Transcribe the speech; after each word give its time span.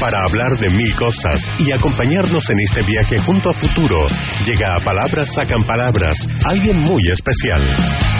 Para 0.00 0.16
hablar 0.28 0.56
de 0.60 0.70
mil 0.70 0.94
cosas 0.94 1.40
y 1.58 1.72
acompañarnos 1.72 2.44
en 2.50 2.60
este 2.60 2.86
viaje 2.86 3.18
junto 3.26 3.50
a 3.50 3.52
futuro, 3.54 4.06
llega 4.46 4.68
a 4.76 4.84
Palabras 4.84 5.28
Sacan 5.34 5.64
Palabras, 5.64 6.16
alguien 6.48 6.78
muy 6.78 7.02
especial. 7.10 8.17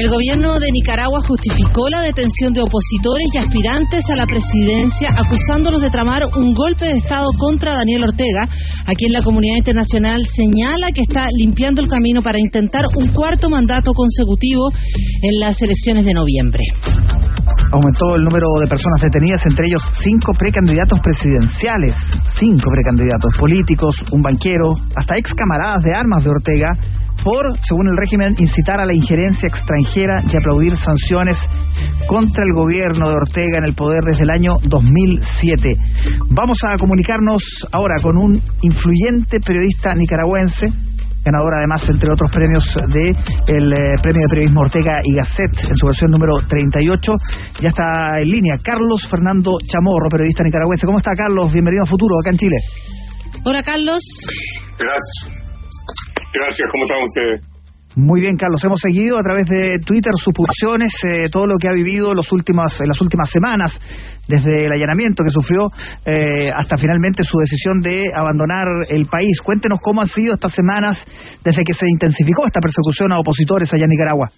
El 0.00 0.08
gobierno 0.08 0.58
de 0.58 0.72
Nicaragua 0.72 1.20
justificó 1.28 1.90
la 1.90 2.00
detención 2.00 2.54
de 2.54 2.62
opositores 2.62 3.28
y 3.34 3.36
aspirantes 3.36 4.00
a 4.08 4.16
la 4.16 4.24
presidencia 4.24 5.12
acusándolos 5.12 5.82
de 5.82 5.90
tramar 5.90 6.22
un 6.40 6.54
golpe 6.54 6.86
de 6.86 6.96
Estado 6.96 7.28
contra 7.36 7.76
Daniel 7.76 8.04
Ortega, 8.08 8.48
a 8.86 8.92
quien 8.96 9.12
la 9.12 9.20
comunidad 9.20 9.58
internacional 9.58 10.24
señala 10.32 10.88
que 10.94 11.02
está 11.02 11.26
limpiando 11.36 11.82
el 11.82 11.88
camino 11.92 12.22
para 12.22 12.40
intentar 12.40 12.80
un 12.96 13.12
cuarto 13.12 13.50
mandato 13.50 13.92
consecutivo 13.92 14.72
en 14.72 15.38
las 15.38 15.60
elecciones 15.60 16.06
de 16.06 16.14
noviembre. 16.14 16.64
Aumentó 17.68 18.16
el 18.16 18.24
número 18.24 18.48
de 18.56 18.72
personas 18.72 19.04
detenidas, 19.04 19.44
entre 19.44 19.66
ellos 19.68 19.84
cinco 20.00 20.32
precandidatos 20.32 20.98
presidenciales, 21.04 21.92
cinco 22.40 22.72
precandidatos 22.72 23.36
políticos, 23.38 23.94
un 24.12 24.22
banquero, 24.22 24.80
hasta 24.96 25.18
ex 25.18 25.28
camaradas 25.36 25.82
de 25.84 25.92
armas 25.92 26.24
de 26.24 26.30
Ortega 26.30 26.70
por, 27.22 27.46
según 27.62 27.88
el 27.88 27.96
régimen, 27.96 28.34
incitar 28.38 28.80
a 28.80 28.86
la 28.86 28.94
injerencia 28.94 29.48
extranjera 29.48 30.16
y 30.24 30.36
aplaudir 30.36 30.76
sanciones 30.76 31.38
contra 32.06 32.44
el 32.44 32.52
gobierno 32.52 33.08
de 33.08 33.14
Ortega 33.14 33.58
en 33.58 33.64
el 33.64 33.74
poder 33.74 34.02
desde 34.04 34.24
el 34.24 34.30
año 34.30 34.56
2007. 34.62 35.68
Vamos 36.30 36.58
a 36.66 36.76
comunicarnos 36.78 37.42
ahora 37.72 37.96
con 38.02 38.16
un 38.16 38.40
influyente 38.62 39.38
periodista 39.44 39.92
nicaragüense, 39.94 40.68
ganador 41.24 41.54
además, 41.54 41.82
entre 41.88 42.10
otros 42.12 42.30
premios, 42.30 42.64
de 42.88 43.10
el 43.54 43.72
eh, 43.72 43.94
Premio 44.02 44.22
de 44.26 44.30
Periodismo 44.30 44.60
Ortega 44.62 45.00
y 45.04 45.14
Gasset 45.16 45.52
en 45.68 45.74
su 45.74 45.86
versión 45.86 46.10
número 46.10 46.34
38. 46.48 47.12
Ya 47.60 47.68
está 47.68 48.20
en 48.20 48.28
línea 48.28 48.56
Carlos 48.62 49.06
Fernando 49.10 49.56
Chamorro, 49.66 50.08
periodista 50.10 50.42
nicaragüense. 50.44 50.86
¿Cómo 50.86 50.98
está, 50.98 51.12
Carlos? 51.16 51.52
Bienvenido 51.52 51.84
a 51.84 51.86
Futuro, 51.86 52.16
acá 52.20 52.30
en 52.30 52.38
Chile. 52.38 52.56
Hola, 53.44 53.62
Carlos. 53.62 54.02
Gracias. 54.78 55.39
Gracias, 56.32 56.68
¿cómo 56.70 56.84
están 56.84 57.02
ustedes? 57.02 57.50
Muy 57.96 58.20
bien, 58.20 58.36
Carlos. 58.36 58.62
Hemos 58.64 58.78
seguido 58.78 59.18
a 59.18 59.22
través 59.22 59.46
de 59.48 59.78
Twitter 59.84 60.12
sus 60.22 60.32
pulsiones, 60.32 60.92
eh, 61.02 61.26
todo 61.30 61.48
lo 61.48 61.58
que 61.58 61.66
ha 61.66 61.72
vivido 61.72 62.14
los 62.14 62.30
últimas, 62.30 62.80
en 62.80 62.86
las 62.86 63.00
últimas 63.00 63.28
semanas, 63.30 63.74
desde 64.28 64.66
el 64.66 64.72
allanamiento 64.72 65.24
que 65.24 65.30
sufrió 65.30 65.66
eh, 66.06 66.52
hasta 66.54 66.76
finalmente 66.78 67.24
su 67.24 67.36
decisión 67.38 67.80
de 67.80 68.06
abandonar 68.14 68.68
el 68.88 69.06
país. 69.10 69.40
Cuéntenos 69.42 69.80
cómo 69.82 70.02
han 70.02 70.06
sido 70.06 70.34
estas 70.34 70.54
semanas 70.54 71.02
desde 71.42 71.64
que 71.66 71.74
se 71.74 71.86
intensificó 71.90 72.46
esta 72.46 72.60
persecución 72.60 73.10
a 73.10 73.18
opositores 73.18 73.74
allá 73.74 73.84
en 73.84 73.90
Nicaragua. 73.90 74.28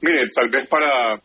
Mire, 0.00 0.28
tal 0.30 0.48
vez 0.48 0.68
para 0.68 1.18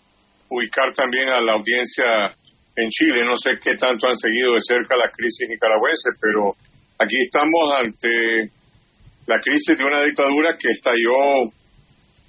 ubicar 0.50 0.94
también 0.94 1.30
a 1.30 1.42
la 1.42 1.54
audiencia 1.54 2.34
en 2.76 2.90
Chile, 2.90 3.24
no 3.24 3.38
sé 3.38 3.52
qué 3.62 3.78
tanto 3.78 4.08
han 4.08 4.16
seguido 4.16 4.54
de 4.54 4.62
cerca 4.66 4.98
la 4.98 5.10
crisis 5.14 5.48
nicaragüense, 5.48 6.10
pero 6.20 6.58
Aquí 7.04 7.20
estamos 7.20 7.68
ante 7.84 8.48
la 9.28 9.36
crisis 9.44 9.76
de 9.78 9.84
una 9.84 10.04
dictadura 10.04 10.56
que 10.56 10.72
estalló 10.72 11.52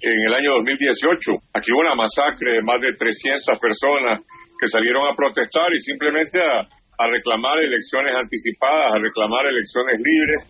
en 0.03 0.17
el 0.27 0.33
año 0.33 0.51
2018. 0.59 1.31
Aquí 1.55 1.71
hubo 1.71 1.79
una 1.79 1.95
masacre 1.95 2.59
de 2.59 2.61
más 2.61 2.81
de 2.83 2.91
300 2.91 3.55
personas 3.55 4.19
que 4.59 4.67
salieron 4.67 5.07
a 5.07 5.15
protestar 5.15 5.71
y 5.71 5.79
simplemente 5.79 6.43
a, 6.43 6.67
reclamar 7.07 7.59
elecciones 7.63 8.19
anticipadas, 8.19 8.95
a 8.95 8.99
reclamar 8.99 9.47
elecciones 9.47 9.95
libres. 10.03 10.43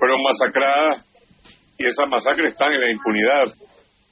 Fueron 0.00 0.18
masacradas 0.20 1.06
y 1.78 1.86
esas 1.86 2.08
masacres 2.10 2.50
están 2.50 2.74
en 2.74 2.80
la 2.80 2.90
impunidad. 2.90 3.54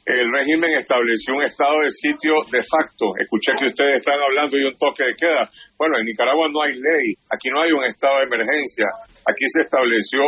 El 0.06 0.30
régimen 0.30 0.70
estableció 0.78 1.34
un 1.34 1.42
estado 1.42 1.82
de 1.82 1.90
sitio 1.90 2.34
de 2.46 2.62
facto. 2.62 3.10
Escuché 3.18 3.58
que 3.58 3.74
ustedes 3.74 4.06
están 4.06 4.22
hablando 4.22 4.56
de 4.56 4.66
un 4.66 4.78
toque 4.78 5.02
de 5.02 5.14
queda. 5.18 5.50
Bueno, 5.76 5.98
en 5.98 6.06
Nicaragua 6.06 6.46
no 6.46 6.62
hay 6.62 6.74
ley, 6.74 7.14
aquí 7.26 7.50
no 7.50 7.62
hay 7.62 7.72
un 7.72 7.82
estado 7.82 8.18
de 8.18 8.30
emergencia. 8.30 8.86
Aquí 9.22 9.44
se 9.46 9.62
estableció 9.62 10.22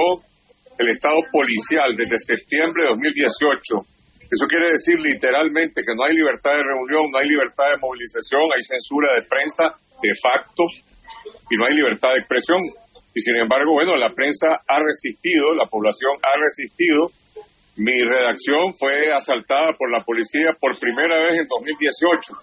el 0.78 0.88
estado 0.88 1.19
policial 1.31 1.97
desde 1.97 2.19
septiembre 2.19 2.84
de 2.84 2.88
2018. 2.91 3.94
Eso 4.31 4.47
quiere 4.49 4.71
decir 4.71 4.99
literalmente 4.99 5.82
que 5.82 5.94
no 5.94 6.05
hay 6.05 6.15
libertad 6.15 6.53
de 6.53 6.62
reunión, 6.62 7.10
no 7.10 7.19
hay 7.19 7.28
libertad 7.28 7.71
de 7.71 7.78
movilización, 7.78 8.43
hay 8.55 8.62
censura 8.62 9.15
de 9.15 9.22
prensa 9.27 9.65
de 10.03 10.12
facto 10.19 10.62
y 11.50 11.56
no 11.56 11.66
hay 11.66 11.75
libertad 11.77 12.10
de 12.15 12.21
expresión. 12.21 12.59
Y 13.15 13.21
sin 13.21 13.37
embargo, 13.37 13.72
bueno, 13.72 13.97
la 13.97 14.10
prensa 14.10 14.59
ha 14.66 14.78
resistido, 14.82 15.55
la 15.55 15.66
población 15.66 16.19
ha 16.22 16.34
resistido. 16.38 17.11
Mi 17.76 17.94
redacción 17.94 18.75
fue 18.78 19.12
asaltada 19.12 19.75
por 19.78 19.91
la 19.91 20.03
policía 20.03 20.55
por 20.59 20.78
primera 20.78 21.19
vez 21.31 21.41
en 21.41 21.47
2018 21.47 22.34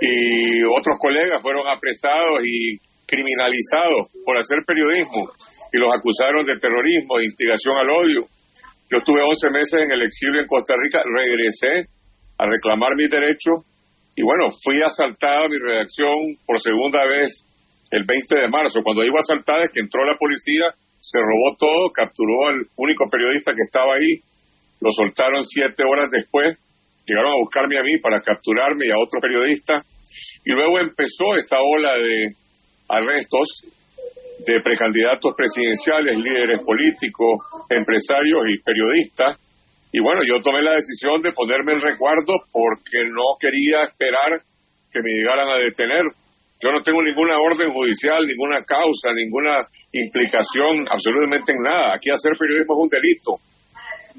y 0.00 0.64
otros 0.64 0.98
colegas 0.98 1.40
fueron 1.40 1.68
apresados 1.68 2.40
y 2.44 2.78
criminalizados 3.06 4.10
por 4.24 4.36
hacer 4.38 4.64
periodismo 4.66 5.30
y 5.72 5.78
los 5.78 5.94
acusaron 5.94 6.46
de 6.46 6.58
terrorismo, 6.58 7.18
de 7.18 7.24
instigación 7.24 7.76
al 7.76 7.90
odio. 7.90 8.22
Yo 8.90 8.98
estuve 8.98 9.22
11 9.22 9.50
meses 9.50 9.82
en 9.82 9.90
el 9.92 10.02
exilio 10.02 10.40
en 10.40 10.46
Costa 10.46 10.74
Rica, 10.76 11.02
regresé 11.02 11.90
a 12.38 12.46
reclamar 12.46 12.94
mis 12.96 13.10
derechos 13.10 13.64
y 14.16 14.22
bueno, 14.22 14.50
fui 14.62 14.80
asaltada 14.82 15.48
mi 15.48 15.58
redacción 15.58 16.38
por 16.46 16.60
segunda 16.60 17.04
vez 17.06 17.30
el 17.90 18.04
20 18.04 18.40
de 18.40 18.48
marzo. 18.48 18.82
Cuando 18.82 19.02
digo 19.02 19.18
asaltada 19.18 19.64
es 19.64 19.72
que 19.72 19.80
entró 19.80 20.04
la 20.04 20.16
policía, 20.16 20.70
se 21.00 21.18
robó 21.18 21.56
todo, 21.58 21.90
capturó 21.90 22.48
al 22.48 22.66
único 22.76 23.08
periodista 23.10 23.52
que 23.52 23.66
estaba 23.66 23.94
ahí, 23.94 24.22
lo 24.80 24.90
soltaron 24.92 25.42
siete 25.42 25.82
horas 25.84 26.10
después, 26.10 26.58
llegaron 27.06 27.32
a 27.32 27.42
buscarme 27.42 27.78
a 27.78 27.82
mí 27.82 27.98
para 27.98 28.20
capturarme 28.20 28.86
y 28.86 28.90
a 28.90 28.98
otro 28.98 29.20
periodista 29.20 29.82
y 30.44 30.52
luego 30.52 30.78
empezó 30.78 31.36
esta 31.36 31.56
ola 31.60 31.94
de 31.98 32.28
arrestos 32.94 33.48
de 34.46 34.60
precandidatos 34.60 35.34
presidenciales, 35.36 36.18
líderes 36.18 36.60
políticos, 36.64 37.40
empresarios 37.70 38.42
y 38.48 38.62
periodistas. 38.62 39.40
Y 39.92 40.00
bueno, 40.00 40.22
yo 40.26 40.40
tomé 40.42 40.62
la 40.62 40.74
decisión 40.74 41.22
de 41.22 41.32
ponerme 41.32 41.74
el 41.74 41.82
recuerdo 41.82 42.34
porque 42.52 43.06
no 43.08 43.38
quería 43.38 43.86
esperar 43.88 44.42
que 44.92 45.00
me 45.02 45.10
llegaran 45.10 45.48
a 45.48 45.58
detener. 45.58 46.02
Yo 46.60 46.72
no 46.72 46.82
tengo 46.82 47.02
ninguna 47.02 47.38
orden 47.38 47.70
judicial, 47.70 48.26
ninguna 48.26 48.62
causa, 48.64 49.12
ninguna 49.14 49.66
implicación, 49.92 50.86
absolutamente 50.90 51.52
en 51.52 51.62
nada. 51.62 51.94
Aquí 51.94 52.10
hacer 52.10 52.32
periodismo 52.38 52.74
es 52.74 52.82
un 52.82 52.88
delito. 52.88 53.30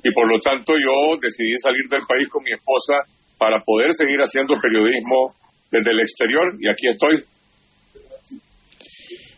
Y 0.03 0.11
por 0.11 0.27
lo 0.27 0.39
tanto 0.39 0.73
yo 0.77 1.17
decidí 1.19 1.55
salir 1.57 1.87
del 1.89 2.05
país 2.07 2.29
con 2.29 2.43
mi 2.43 2.51
esposa 2.51 3.03
para 3.37 3.59
poder 3.61 3.91
seguir 3.93 4.19
haciendo 4.19 4.59
periodismo 4.61 5.33
desde 5.71 5.91
el 5.91 5.99
exterior 5.99 6.55
y 6.59 6.69
aquí 6.69 6.87
estoy. 6.87 7.23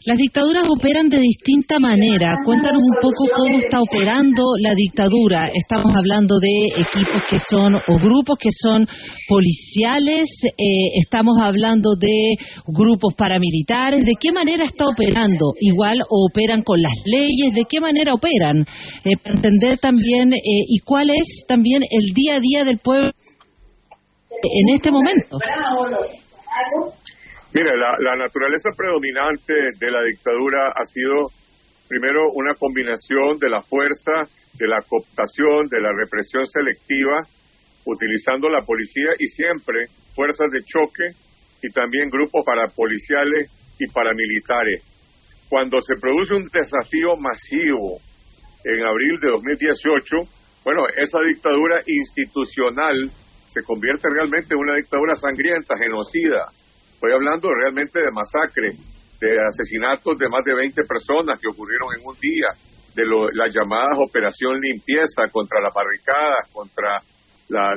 Las 0.07 0.15
dictaduras 0.15 0.65
operan 0.69 1.09
de 1.09 1.19
distinta 1.19 1.79
manera. 1.79 2.37
Cuéntanos 2.45 2.81
un 2.81 2.95
poco 3.01 3.27
cómo 3.35 3.57
está 3.57 3.81
operando 3.81 4.41
la 4.61 4.73
dictadura. 4.73 5.51
Estamos 5.53 5.93
hablando 5.93 6.39
de 6.39 6.67
equipos 6.79 7.23
que 7.29 7.37
son 7.39 7.75
o 7.75 7.99
grupos 7.99 8.37
que 8.39 8.47
son 8.57 8.87
policiales, 9.27 10.29
eh, 10.45 11.01
estamos 11.03 11.35
hablando 11.41 11.97
de 11.99 12.37
grupos 12.67 13.15
paramilitares. 13.15 14.05
¿De 14.05 14.13
qué 14.17 14.31
manera 14.31 14.63
está 14.63 14.85
operando? 14.87 15.51
Igual 15.59 15.97
o 16.09 16.27
operan 16.31 16.61
con 16.61 16.81
las 16.81 16.95
leyes. 17.03 17.53
¿De 17.53 17.65
qué 17.67 17.81
manera 17.81 18.13
operan? 18.13 18.65
Eh, 19.03 19.11
entender 19.25 19.77
también 19.77 20.31
eh, 20.31 20.39
y 20.69 20.79
cuál 20.85 21.09
es 21.09 21.43
también 21.49 21.83
el 21.83 22.13
día 22.13 22.35
a 22.35 22.39
día 22.39 22.63
del 22.63 22.77
pueblo 22.77 23.11
en 24.41 24.73
este 24.73 24.89
momento. 24.89 25.37
Mire, 27.53 27.77
la, 27.77 28.15
naturaleza 28.17 28.69
predominante 28.75 29.53
de 29.79 29.91
la 29.91 30.03
dictadura 30.03 30.67
ha 30.75 30.83
sido, 30.83 31.31
primero, 31.87 32.27
una 32.33 32.53
combinación 32.55 33.37
de 33.39 33.49
la 33.49 33.61
fuerza, 33.61 34.27
de 34.59 34.67
la 34.67 34.81
cooptación, 34.81 35.65
de 35.67 35.79
la 35.79 35.93
represión 35.93 36.45
selectiva, 36.45 37.21
utilizando 37.85 38.49
la 38.49 38.61
policía 38.61 39.15
y 39.17 39.27
siempre 39.27 39.85
fuerzas 40.13 40.51
de 40.51 40.59
choque 40.59 41.15
y 41.63 41.71
también 41.71 42.09
grupos 42.09 42.43
parapoliciales 42.45 43.49
y 43.79 43.87
paramilitares. 43.93 44.83
Cuando 45.47 45.79
se 45.79 45.95
produce 45.95 46.35
un 46.35 46.43
desafío 46.51 47.15
masivo 47.15 47.99
en 48.65 48.83
abril 48.83 49.15
de 49.21 49.31
2018, 49.31 50.15
bueno, 50.65 50.83
esa 50.97 51.19
dictadura 51.21 51.79
institucional 51.87 53.09
se 53.47 53.61
convierte 53.63 54.09
realmente 54.11 54.53
en 54.53 54.59
una 54.59 54.75
dictadura 54.75 55.15
sangrienta, 55.15 55.77
genocida, 55.79 56.51
Estoy 56.97 57.13
hablando 57.13 57.53
realmente 57.53 57.99
de 57.99 58.09
masacre, 58.09 58.71
de 59.21 59.29
asesinatos 59.45 60.17
de 60.17 60.29
más 60.29 60.43
de 60.43 60.55
20 60.55 60.81
personas 60.81 61.39
que 61.39 61.47
ocurrieron 61.47 61.93
en 61.93 62.01
un 62.01 62.17
día, 62.17 62.49
de 62.95 63.05
las 63.37 63.53
llamadas 63.53 64.01
operación 64.01 64.57
limpieza 64.59 65.29
contra 65.31 65.61
las 65.61 65.71
barricadas, 65.75 66.49
contra 66.51 66.97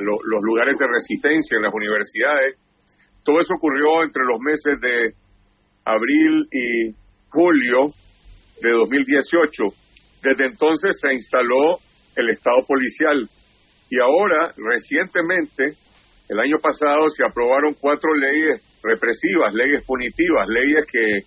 los 0.01 0.41
lugares 0.41 0.73
de 0.75 0.87
resistencia 0.87 1.55
en 1.55 1.61
las 1.61 1.71
universidades. 1.71 2.57
Todo 3.23 3.37
eso 3.37 3.53
ocurrió 3.53 4.01
entre 4.01 4.25
los 4.25 4.39
meses 4.41 4.81
de 4.81 5.13
abril 5.85 6.49
y 6.49 6.89
julio 7.29 7.93
de 8.57 8.71
2018. 8.73 9.53
Desde 10.23 10.45
entonces 10.49 10.97
se 10.99 11.13
instaló 11.13 11.77
el 12.15 12.27
Estado 12.31 12.65
policial 12.67 13.29
Y 13.87 14.01
ahora, 14.01 14.49
recientemente, 14.57 15.77
el 16.27 16.39
año 16.39 16.57
pasado 16.57 17.07
se 17.09 17.23
aprobaron 17.23 17.75
cuatro 17.79 18.09
leyes 18.15 18.70
represivas, 18.83 19.53
leyes 19.53 19.85
punitivas, 19.85 20.47
leyes 20.47 20.85
que, 20.91 21.19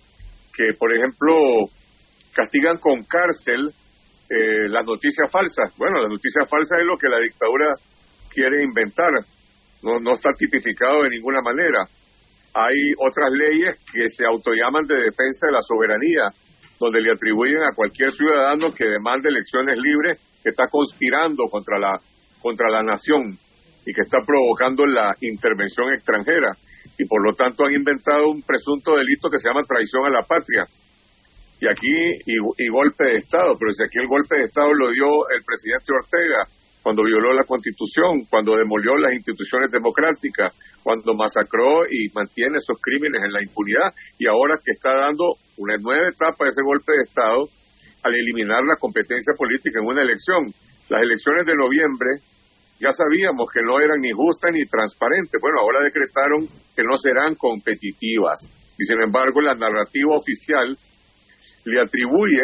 que 0.55 0.73
por 0.77 0.93
ejemplo, 0.93 1.69
castigan 2.33 2.77
con 2.77 3.03
cárcel 3.03 3.69
eh, 4.29 4.67
las 4.69 4.85
noticias 4.85 5.31
falsas. 5.31 5.73
Bueno, 5.77 6.01
las 6.01 6.11
noticias 6.11 6.49
falsas 6.49 6.79
es 6.79 6.85
lo 6.85 6.97
que 6.97 7.09
la 7.09 7.19
dictadura 7.19 7.73
quiere 8.29 8.63
inventar, 8.63 9.11
no, 9.83 9.99
no 9.99 10.13
está 10.13 10.31
tipificado 10.37 11.03
de 11.03 11.09
ninguna 11.09 11.41
manera. 11.41 11.85
Hay 12.53 12.75
otras 12.97 13.31
leyes 13.31 13.79
que 13.91 14.07
se 14.07 14.25
autollaman 14.25 14.85
de 14.87 14.95
defensa 14.95 15.47
de 15.47 15.53
la 15.53 15.61
soberanía, 15.61 16.27
donde 16.79 17.01
le 17.01 17.11
atribuyen 17.11 17.63
a 17.63 17.75
cualquier 17.75 18.11
ciudadano 18.11 18.71
que 18.71 18.85
demande 18.85 19.29
elecciones 19.29 19.77
libres 19.77 20.19
que 20.43 20.49
está 20.49 20.67
conspirando 20.67 21.45
contra 21.45 21.79
la 21.79 21.93
contra 22.41 22.69
la 22.69 22.83
nación 22.83 23.37
y 23.85 23.93
que 23.93 24.01
está 24.01 24.19
provocando 24.25 24.85
la 24.85 25.11
intervención 25.21 25.93
extranjera 25.93 26.51
y 26.97 27.05
por 27.05 27.23
lo 27.23 27.33
tanto 27.33 27.65
han 27.65 27.73
inventado 27.73 28.29
un 28.29 28.41
presunto 28.41 28.95
delito 28.95 29.29
que 29.29 29.37
se 29.37 29.49
llama 29.49 29.67
traición 29.67 30.05
a 30.05 30.09
la 30.09 30.23
patria. 30.23 30.65
Y 31.61 31.67
aquí 31.67 31.95
y, 32.25 32.67
golpe 32.69 33.05
de 33.05 33.15
estado 33.17 33.55
pero 33.57 33.71
si 33.71 33.83
aquí 33.83 33.97
el 33.99 34.07
golpe 34.07 34.35
de 34.35 34.45
estado 34.45 34.73
lo 34.73 34.91
dio 34.91 35.07
el 35.31 35.41
presidente 35.43 35.93
Ortega 35.93 36.43
cuando 36.83 37.03
violó 37.03 37.31
la 37.31 37.47
constitución 37.47 38.27
cuando 38.29 38.57
demolió 38.57 38.97
las 38.97 39.13
instituciones 39.13 39.71
democráticas 39.71 40.51
cuando 40.83 41.15
masacró 41.15 41.87
y 41.87 42.11
mantiene 42.13 42.57
esos 42.57 42.75
crímenes 42.81 43.23
en 43.23 43.31
la 43.31 43.39
impunidad 43.41 43.87
y 44.19 44.27
ahora 44.27 44.59
que 44.59 44.71
está 44.75 44.91
dando 44.99 45.39
una 45.57 45.77
nueva 45.77 46.09
etapa 46.09 46.43
de 46.43 46.49
ese 46.49 46.61
golpe 46.61 46.91
de 46.91 47.03
estado 47.07 47.47
al 48.05 48.13
eliminar 48.13 48.61
la 48.63 48.77
competencia 48.77 49.33
política 49.35 49.79
en 49.81 49.87
una 49.87 50.03
elección. 50.03 50.45
Las 50.89 51.01
elecciones 51.01 51.45
de 51.47 51.55
noviembre 51.55 52.21
ya 52.79 52.91
sabíamos 52.91 53.47
que 53.53 53.61
no 53.63 53.79
eran 53.79 53.99
ni 54.01 54.11
justas 54.11 54.51
ni 54.53 54.65
transparentes. 54.65 55.39
Bueno, 55.41 55.59
ahora 55.61 55.83
decretaron 55.83 56.47
que 56.75 56.83
no 56.83 56.97
serán 56.97 57.35
competitivas. 57.35 58.39
Y 58.77 58.83
sin 58.83 59.01
embargo, 59.01 59.41
la 59.41 59.55
narrativa 59.55 60.15
oficial 60.15 60.75
le 61.65 61.81
atribuye 61.81 62.43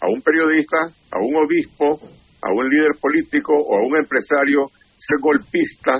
a 0.00 0.06
un 0.08 0.22
periodista, 0.22 0.78
a 1.10 1.18
un 1.18 1.36
obispo, 1.36 1.98
a 2.42 2.52
un 2.52 2.68
líder 2.68 2.92
político 3.00 3.52
o 3.54 3.78
a 3.78 3.86
un 3.86 3.96
empresario 3.96 4.66
ser 4.98 5.18
golpista 5.20 5.98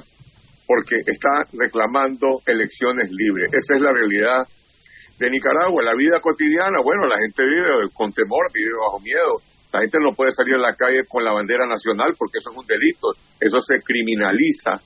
porque 0.67 0.97
está 1.05 1.45
reclamando 1.53 2.39
elecciones 2.47 3.11
libres. 3.11 3.51
Esa 3.53 3.77
es 3.77 3.83
la 3.83 3.93
realidad 3.93 4.47
de 5.19 5.31
Nicaragua. 5.31 5.83
La 5.83 5.95
vida 5.95 6.21
cotidiana, 6.21 6.79
bueno, 6.83 7.07
la 7.07 7.19
gente 7.19 7.45
vive 7.45 7.91
con 7.95 8.13
temor, 8.13 8.47
vive 8.55 8.71
bajo 8.79 8.99
miedo, 9.01 9.43
la 9.73 9.81
gente 9.81 9.99
no 10.01 10.13
puede 10.13 10.33
salir 10.33 10.55
a 10.55 10.59
la 10.59 10.75
calle 10.77 11.01
con 11.09 11.25
la 11.25 11.33
bandera 11.33 11.67
nacional 11.67 12.13
porque 12.19 12.39
eso 12.39 12.51
es 12.51 12.57
un 12.57 12.67
delito, 12.67 13.09
eso 13.41 13.59
se 13.61 13.81
criminaliza. 13.81 14.77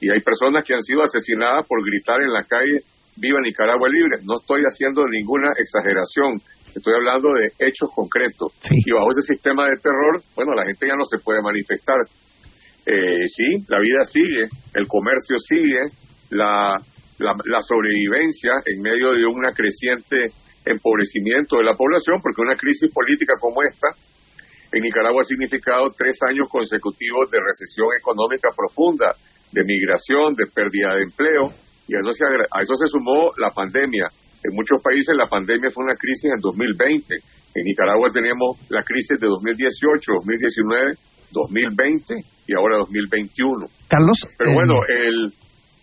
Y 0.00 0.10
hay 0.10 0.20
personas 0.20 0.64
que 0.64 0.74
han 0.74 0.82
sido 0.82 1.02
asesinadas 1.02 1.66
por 1.66 1.84
gritar 1.84 2.20
en 2.22 2.32
la 2.32 2.42
calle, 2.42 2.82
viva 3.16 3.38
Nicaragua 3.40 3.88
libre. 3.88 4.18
No 4.26 4.38
estoy 4.40 4.62
haciendo 4.62 5.06
ninguna 5.06 5.54
exageración, 5.56 6.34
estoy 6.74 6.94
hablando 6.94 7.30
de 7.34 7.50
hechos 7.58 7.90
concretos. 7.94 8.52
Y 8.70 8.90
bajo 8.90 9.10
ese 9.10 9.22
sistema 9.22 9.66
de 9.70 9.76
terror, 9.82 10.20
bueno, 10.34 10.54
la 10.54 10.66
gente 10.66 10.86
ya 10.86 10.96
no 10.98 11.04
se 11.04 11.22
puede 11.22 11.42
manifestar. 11.42 11.98
Eh, 12.86 13.26
sí, 13.26 13.66
la 13.68 13.78
vida 13.78 14.02
sigue, 14.10 14.48
el 14.74 14.86
comercio 14.86 15.38
sigue, 15.38 15.94
la, 16.30 16.74
la, 17.18 17.34
la 17.44 17.60
sobrevivencia 17.60 18.52
en 18.66 18.82
medio 18.82 19.12
de 19.12 19.26
una 19.26 19.50
creciente 19.52 20.26
empobrecimiento 20.70 21.56
de 21.56 21.64
la 21.64 21.74
población, 21.74 22.20
porque 22.22 22.42
una 22.42 22.56
crisis 22.56 22.92
política 22.92 23.34
como 23.40 23.62
esta 23.62 23.88
en 24.72 24.82
Nicaragua 24.82 25.22
ha 25.22 25.24
significado 25.24 25.88
tres 25.96 26.16
años 26.28 26.48
consecutivos 26.50 27.30
de 27.30 27.40
recesión 27.40 27.88
económica 27.98 28.50
profunda, 28.54 29.12
de 29.52 29.64
migración, 29.64 30.34
de 30.36 30.44
pérdida 30.52 30.92
de 30.92 31.08
empleo, 31.08 31.48
y 31.88 31.96
a 31.96 32.00
eso 32.04 32.12
se, 32.12 32.24
a 32.24 32.58
eso 32.60 32.74
se 32.76 32.86
sumó 32.86 33.32
la 33.40 33.48
pandemia. 33.50 34.12
En 34.44 34.54
muchos 34.54 34.76
países 34.84 35.16
la 35.16 35.26
pandemia 35.26 35.70
fue 35.72 35.84
una 35.84 35.96
crisis 35.96 36.30
en 36.36 36.40
2020. 36.40 37.16
En 37.56 37.64
Nicaragua 37.64 38.08
tenemos 38.12 38.60
la 38.68 38.82
crisis 38.84 39.18
de 39.18 39.26
2018, 39.26 40.12
2019, 40.20 40.92
2020 41.32 42.14
y 42.46 42.52
ahora 42.54 42.76
2021. 42.84 43.66
Carlos. 43.88 44.18
Pero 44.36 44.52
bueno, 44.52 44.84
el, 44.84 45.32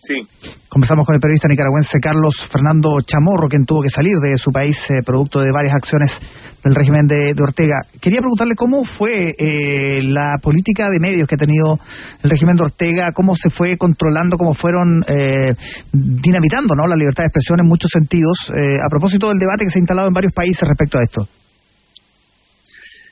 Sí. 0.00 0.20
Conversamos 0.68 1.06
con 1.06 1.14
el 1.14 1.20
periodista 1.20 1.48
nicaragüense 1.48 1.98
Carlos 2.00 2.34
Fernando 2.52 2.98
Chamorro, 3.00 3.48
quien 3.48 3.64
tuvo 3.64 3.82
que 3.82 3.88
salir 3.88 4.16
de 4.18 4.36
su 4.36 4.50
país 4.50 4.76
eh, 4.90 5.00
producto 5.04 5.40
de 5.40 5.50
varias 5.50 5.74
acciones 5.74 6.12
del 6.62 6.74
régimen 6.74 7.06
de, 7.06 7.32
Ortega. 7.40 7.80
Quería 8.00 8.20
preguntarle 8.20 8.54
cómo 8.54 8.84
fue 8.84 9.30
eh, 9.30 10.02
la 10.02 10.36
política 10.42 10.90
de 10.90 11.00
medios 11.00 11.28
que 11.28 11.36
ha 11.36 11.38
tenido 11.38 11.78
el 12.22 12.30
régimen 12.30 12.56
de 12.56 12.64
Ortega, 12.64 13.10
cómo 13.14 13.34
se 13.34 13.50
fue 13.50 13.76
controlando, 13.76 14.36
cómo 14.36 14.54
fueron 14.54 15.02
eh, 15.08 15.54
dinamitando 15.92 16.74
¿no? 16.74 16.86
la 16.86 16.96
libertad 16.96 17.24
de 17.24 17.28
expresión 17.28 17.60
en 17.60 17.66
muchos 17.66 17.90
sentidos, 17.90 18.36
a 18.50 18.88
propósito 18.90 19.28
del 19.28 19.38
debate 19.38 19.64
que 19.64 19.70
se 19.70 19.78
ha 19.78 19.84
instalado 19.84 20.08
en 20.08 20.14
varios 20.14 20.34
países 20.34 20.60
respecto 20.66 20.98
a 20.98 21.02
esto. 21.02 21.22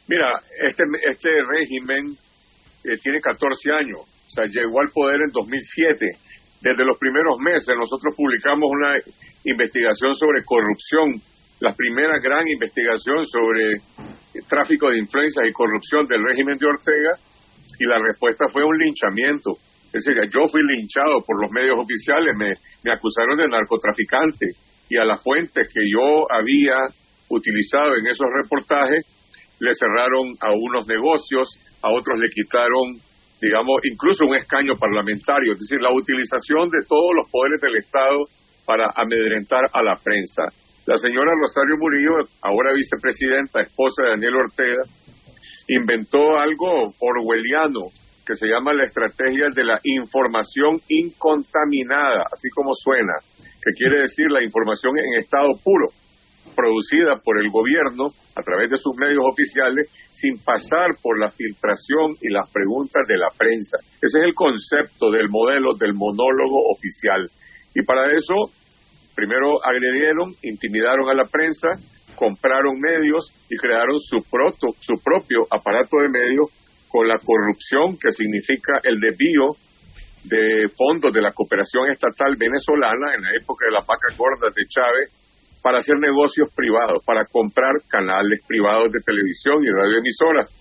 Mira, 0.09 0.29
este, 0.69 0.85
este 1.09 1.31
régimen 1.49 2.15
tiene 3.03 3.21
14 3.21 3.73
años, 3.73 3.99
o 4.05 4.31
sea, 4.31 4.45
llegó 4.47 4.81
al 4.81 4.89
poder 4.93 5.21
en 5.23 5.33
2007 5.33 6.24
desde 6.65 6.85
los 6.85 6.97
primeros 6.99 7.37
meses 7.45 7.77
nosotros 7.77 8.17
publicamos 8.17 8.71
una 8.73 8.97
investigación 9.45 10.17
sobre 10.17 10.43
corrupción, 10.45 11.21
la 11.61 11.77
primera 11.77 12.17
gran 12.19 12.49
investigación 12.49 13.23
sobre 13.29 13.77
tráfico 14.49 14.89
de 14.89 14.99
influencias 14.99 15.45
y 15.47 15.53
corrupción 15.53 16.07
del 16.07 16.25
régimen 16.25 16.57
de 16.57 16.67
Ortega, 16.67 17.13
y 17.79 17.85
la 17.85 18.01
respuesta 18.01 18.49
fue 18.49 18.65
un 18.65 18.79
linchamiento. 18.79 19.61
Es 19.93 20.05
decir, 20.05 20.17
yo 20.33 20.49
fui 20.49 20.63
linchado 20.65 21.21
por 21.27 21.37
los 21.41 21.53
medios 21.53 21.77
oficiales, 21.77 22.35
me, 22.35 22.57
acusaron 22.91 23.37
de 23.37 23.47
narcotraficante 23.47 24.49
y 24.89 24.97
a 24.97 25.05
las 25.05 25.23
fuentes 25.23 25.69
que 25.69 25.85
yo 25.85 26.25
había 26.33 26.89
utilizado 27.29 27.95
en 27.97 28.07
esos 28.07 28.27
reportajes 28.43 29.05
le 29.61 29.75
cerraron 29.75 30.33
a 30.41 30.51
unos 30.51 30.89
negocios, 30.89 31.49
a 31.83 31.93
otros 31.93 32.19
le 32.19 32.29
quitaron 32.29 32.97
digamos, 33.45 33.77
incluso 33.85 34.25
un 34.25 34.37
escaño 34.37 34.73
parlamentario, 34.81 35.53
es 35.53 35.61
decir, 35.61 35.81
la 35.81 35.93
utilización 35.93 36.69
de 36.73 36.81
todos 36.89 37.13
los 37.15 37.29
poderes 37.31 37.61
del 37.61 37.77
Estado 37.77 38.25
para 38.65 38.89
amedrentar 38.97 39.69
a 39.73 39.83
la 39.83 39.97
prensa. 40.03 40.49
La 40.87 40.97
señora 40.97 41.33
Rosario 41.37 41.77
Murillo, 41.77 42.25
ahora 42.41 42.73
vicepresidenta, 42.73 43.61
esposa 43.61 44.05
de 44.05 44.11
Daniel 44.11 44.37
Ortega, 44.49 44.83
inventó 45.69 46.39
algo 46.39 46.89
orwelliano 47.01 47.93
que 48.27 48.35
se 48.35 48.49
llama 48.49 48.73
la 48.73 48.87
estrategia 48.87 49.53
de 49.55 49.65
la 49.65 49.79
información 49.85 50.81
incontaminada, 50.89 52.25
así 52.33 52.49
como 52.55 52.73
suena, 52.73 53.13
que 53.61 53.73
quiere 53.77 54.01
decir 54.01 54.31
la 54.31 54.43
información 54.43 54.97
en 54.99 55.21
estado 55.21 55.53
puro 55.63 55.89
producida 56.55 57.21
por 57.23 57.41
el 57.41 57.51
gobierno 57.51 58.09
a 58.37 58.43
través 58.43 58.71
de 58.71 58.77
sus 58.77 58.97
medios 58.97 59.25
oficiales 59.25 59.91
sin 60.11 60.39
pasar 60.43 60.97
por 61.03 61.19
la 61.19 61.31
filtración 61.31 62.17
y 62.21 62.31
las 62.31 62.51
preguntas 62.51 63.03
de 63.07 63.19
la 63.19 63.29
prensa. 63.37 63.79
Ese 64.01 64.19
es 64.19 64.25
el 64.25 64.35
concepto 64.35 65.11
del 65.11 65.29
modelo 65.29 65.75
del 65.75 65.93
monólogo 65.95 66.71
oficial. 66.73 67.29
Y 67.75 67.83
para 67.85 68.11
eso, 68.15 68.35
primero 69.15 69.59
agredieron, 69.65 70.33
intimidaron 70.43 71.11
a 71.11 71.15
la 71.15 71.25
prensa, 71.25 71.69
compraron 72.17 72.79
medios 72.81 73.31
y 73.51 73.57
crearon 73.57 73.99
su, 73.99 74.19
su 74.81 74.95
propio 75.03 75.43
aparato 75.51 75.99
de 75.99 76.09
medios 76.09 76.49
con 76.89 77.09
la 77.09 77.19
corrupción 77.19 77.99
que 77.99 78.13
significa 78.13 78.79
el 78.85 79.01
desvío 79.01 79.59
de 80.25 80.69
fondos 80.79 81.13
de 81.13 81.21
la 81.21 81.33
cooperación 81.33 81.91
estatal 81.91 82.35
venezolana 82.39 83.15
en 83.15 83.23
la 83.23 83.35
época 83.35 83.67
de 83.67 83.73
la 83.73 83.81
vaca 83.81 84.09
gorda 84.17 84.49
de 84.49 84.63
Chávez 84.69 85.24
para 85.65 85.79
hacer 85.79 85.97
negocios 85.97 86.53
privados, 86.55 87.03
para 87.07 87.25
comprar 87.25 87.73
canales 87.89 88.45
privados 88.47 88.93
de 88.93 89.01
televisión 89.01 89.65
y 89.65 89.73
radioemisoras. 89.73 90.53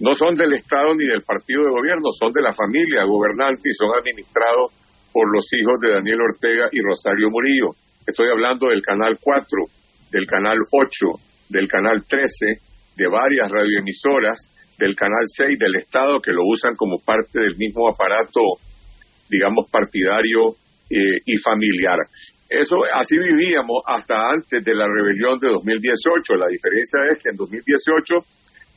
No 0.00 0.14
son 0.18 0.34
del 0.34 0.54
Estado 0.54 0.96
ni 0.96 1.06
del 1.06 1.22
partido 1.22 1.62
de 1.62 1.70
gobierno, 1.70 2.10
son 2.18 2.32
de 2.32 2.42
la 2.42 2.52
familia 2.52 3.04
gobernante 3.04 3.70
y 3.70 3.74
son 3.78 3.94
administrados 3.94 4.74
por 5.12 5.30
los 5.32 5.46
hijos 5.54 5.78
de 5.78 5.94
Daniel 5.94 6.22
Ortega 6.22 6.66
y 6.72 6.82
Rosario 6.82 7.30
Murillo. 7.30 7.70
Estoy 8.04 8.30
hablando 8.30 8.66
del 8.66 8.82
Canal 8.82 9.16
4, 9.22 9.46
del 10.10 10.26
Canal 10.26 10.58
8, 10.58 10.90
del 11.48 11.68
Canal 11.68 12.02
13, 12.02 12.26
de 12.98 13.06
varias 13.06 13.46
radioemisoras, 13.48 14.50
del 14.76 14.96
Canal 14.96 15.22
6 15.38 15.56
del 15.56 15.76
Estado 15.76 16.18
que 16.18 16.32
lo 16.32 16.42
usan 16.50 16.74
como 16.74 16.98
parte 16.98 17.38
del 17.38 17.54
mismo 17.54 17.88
aparato, 17.88 18.58
digamos, 19.30 19.70
partidario 19.70 20.58
eh, 20.90 21.22
y 21.26 21.38
familiar. 21.38 21.98
Eso 22.52 22.76
así 22.94 23.16
vivíamos 23.16 23.82
hasta 23.86 24.14
antes 24.30 24.62
de 24.62 24.74
la 24.74 24.86
rebelión 24.86 25.38
de 25.38 25.48
2018. 25.48 26.36
La 26.36 26.48
diferencia 26.48 27.00
es 27.10 27.22
que 27.22 27.30
en 27.30 27.36
2018 27.36 28.14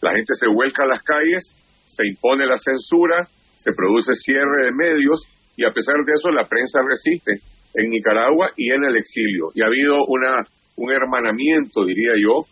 la 0.02 0.12
gente 0.14 0.34
se 0.36 0.48
vuelca 0.48 0.84
a 0.84 0.88
las 0.88 1.04
calles, 1.04 1.44
se 1.86 2.08
impone 2.08 2.46
la 2.46 2.58
censura, 2.58 3.28
se 3.58 3.72
produce 3.74 4.14
cierre 4.16 4.66
de 4.66 4.72
medios 4.72 5.28
y 5.58 5.66
a 5.66 5.72
pesar 5.72 5.96
de 6.06 6.14
eso 6.14 6.32
la 6.32 6.48
prensa 6.48 6.80
resiste 6.88 7.44
en 7.76 7.90
Nicaragua 7.90 8.52
y 8.56 8.72
en 8.72 8.86
el 8.86 8.96
exilio. 8.96 9.52
Y 9.54 9.62
ha 9.62 9.68
habido 9.68 10.06
una 10.08 10.46
un 10.78 10.92
hermanamiento, 10.92 11.86
diría 11.86 12.14
yo, 12.20 12.44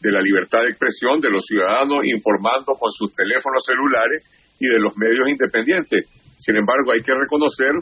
de 0.00 0.12
la 0.12 0.22
libertad 0.22 0.60
de 0.62 0.70
expresión 0.70 1.20
de 1.20 1.30
los 1.30 1.44
ciudadanos 1.44 2.04
informando 2.04 2.72
con 2.78 2.90
sus 2.92 3.12
teléfonos 3.14 3.64
celulares 3.66 4.24
y 4.60 4.68
de 4.68 4.78
los 4.78 4.96
medios 4.96 5.28
independientes. 5.28 6.08
Sin 6.38 6.56
embargo, 6.56 6.92
hay 6.92 7.02
que 7.02 7.12
reconocer 7.12 7.72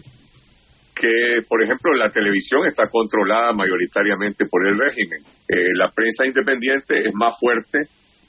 que, 0.96 1.42
por 1.46 1.62
ejemplo, 1.62 1.92
la 1.92 2.08
televisión 2.08 2.66
está 2.66 2.88
controlada 2.88 3.52
mayoritariamente 3.52 4.46
por 4.50 4.66
el 4.66 4.78
régimen. 4.78 5.20
Eh, 5.46 5.76
la 5.76 5.90
prensa 5.90 6.24
independiente 6.24 7.06
es 7.06 7.12
más 7.12 7.36
fuerte 7.38 7.80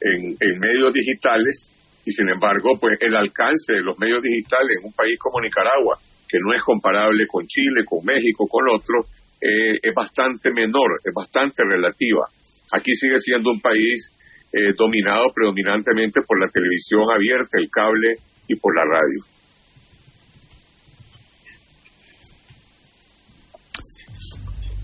en, 0.02 0.36
medios 0.60 0.94
digitales 0.94 1.72
y, 2.06 2.12
sin 2.12 2.28
embargo, 2.28 2.78
pues 2.80 3.00
el 3.00 3.16
alcance 3.16 3.74
de 3.74 3.82
los 3.82 3.98
medios 3.98 4.22
digitales 4.22 4.80
en 4.80 4.88
un 4.88 4.94
país 4.94 5.18
como 5.18 5.40
Nicaragua, 5.40 5.96
que 6.28 6.40
no 6.44 6.54
es 6.54 6.62
comparable 6.62 7.26
con 7.26 7.46
Chile, 7.48 7.86
con 7.86 8.04
México, 8.04 8.46
con 8.52 8.68
otros, 8.68 9.08
eh, 9.40 9.80
es 9.82 9.94
bastante 9.96 10.52
menor, 10.52 11.00
es 11.06 11.14
bastante 11.16 11.64
relativa. 11.64 12.28
Aquí 12.74 12.94
sigue 12.96 13.18
siendo 13.20 13.50
un 13.50 13.62
país 13.62 14.12
eh, 14.52 14.74
dominado 14.76 15.32
predominantemente 15.34 16.20
por 16.28 16.38
la 16.40 16.52
televisión 16.52 17.10
abierta, 17.16 17.60
el 17.60 17.70
cable 17.72 18.16
y 18.48 18.56
por 18.56 18.76
la 18.76 18.84
radio. 18.84 19.37